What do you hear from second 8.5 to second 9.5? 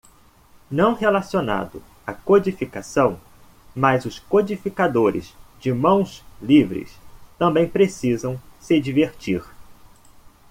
se divertir.